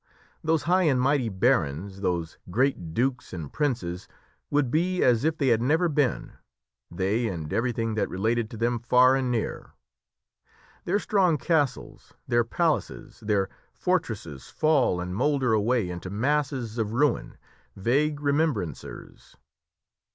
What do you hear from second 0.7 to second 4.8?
and mighty barons, those great dukes and princes, would